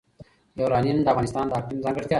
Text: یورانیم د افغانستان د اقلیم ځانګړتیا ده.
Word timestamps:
یورانیم 0.59 0.97
د 1.01 1.07
افغانستان 1.13 1.45
د 1.47 1.51
اقلیم 1.59 1.79
ځانګړتیا 1.85 2.07
ده. 2.09 2.09